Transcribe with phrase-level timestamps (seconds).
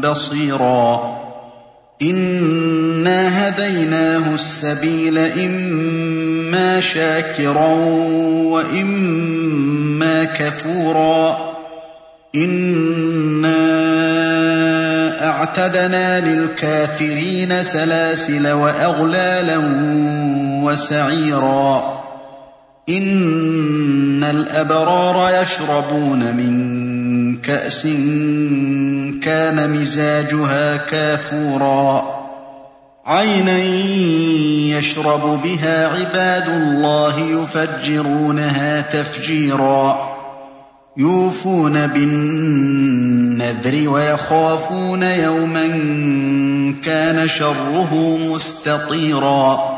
[0.00, 1.18] بصيرا.
[2.02, 7.74] إنا هديناه السبيل إما شاكرا
[8.44, 11.38] وإما كفورا.
[12.34, 13.58] إنا
[15.30, 19.60] أعتدنا للكافرين سلاسل وأغلالا
[20.64, 21.98] وسعيرا.
[22.88, 26.78] إن الأبرار يشربون من
[27.44, 27.82] كأس
[29.22, 32.18] كان مزاجها كافورا.
[33.06, 33.58] عينا
[34.78, 40.08] يشرب بها عباد الله يفجرونها تفجيرا.
[40.96, 45.68] يوفون بالنذر ويخافون يوما
[46.84, 49.77] كان شره مستطيرا.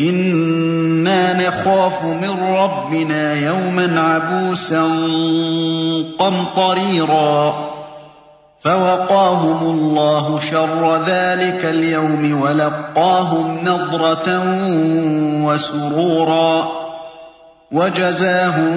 [0.00, 4.82] إِنَّا نَخَافُ مِن رَّبِّنَا يَوْمًا عَبُوسًا
[6.18, 7.54] قَمْطَرِيرًا
[8.60, 14.42] فَوَقَاهُمُ اللَّهُ شَرَّ ذَٰلِكَ الْيَوْمِ وَلَقَّاهُمْ نَضْرَةً
[15.44, 16.68] وَسُرُورًا
[17.72, 18.74] وَجَزَاهُم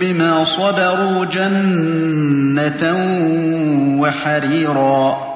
[0.00, 2.82] بِمَا صَبَرُوا جَنَّةً
[4.02, 5.35] وَحَرِيرًا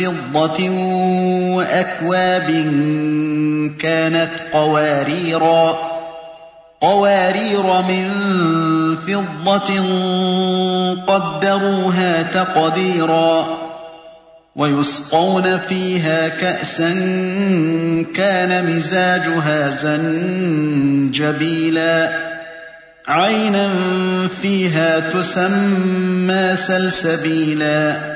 [0.00, 0.70] فِضَّةٍ
[1.56, 2.50] وَأَكْوَابٍ
[3.78, 5.78] كَانَتْ قَوَارِيرَا
[6.80, 8.10] قَوَارِيرَ مِن
[8.96, 9.82] فِضَّةٍ
[11.06, 13.46] قَدَّرُوهَا تَقْدِيرًا
[14.56, 16.90] وَيُسْقَوْنَ فِيهَا كَأْسًا
[18.14, 21.16] كَانَ مِزَاجُهَا زَنجَبِيلًا.
[23.08, 23.68] عَيْنًا
[24.42, 28.15] فِيهَا تُسَمَّىٰ سَلْسَبِيلًا.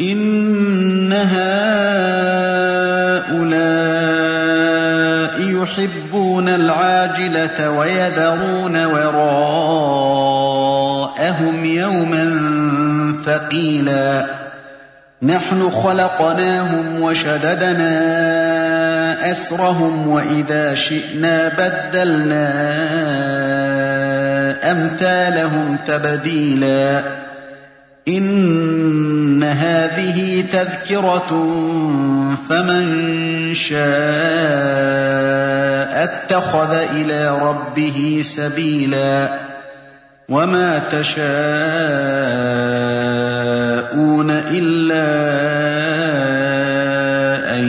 [0.00, 1.50] إن هؤلاء
[5.40, 9.24] يحبون العاجلة ويذرون وراءهم
[11.64, 12.40] يوما
[13.26, 14.24] ثقيلا
[15.22, 17.90] نحن خلقناهم وشددنا
[19.32, 22.50] أسرهم وإذا شئنا بدلنا
[24.70, 27.19] أمثالهم تبديلا
[28.18, 31.30] إِنَّ هَٰذِهِ تَذْكِرَةٌ
[32.48, 32.84] فَمَن
[33.54, 33.80] شَاءَ
[36.04, 39.28] اتَّخَذَ إِلَىٰ رَبِّهِ سَبِيلًا
[40.28, 41.30] وَمَا تَشَاءُونَ
[44.30, 45.10] إِلَّا
[47.54, 47.64] أَن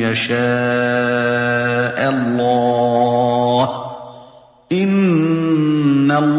[0.00, 3.70] يَشَاءَ اللَّهُ ۚ
[4.72, 5.01] إِنَّ